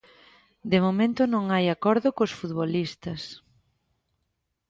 [0.71, 3.21] De momento non hai acordo cos futbolistas.